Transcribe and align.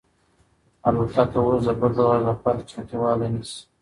الوتکه 0.89 1.39
اوس 1.45 1.61
د 1.65 1.69
بل 1.79 1.91
پرواز 1.95 2.21
لپاره 2.29 2.67
چمتووالی 2.69 3.27
نیسي. 3.33 3.59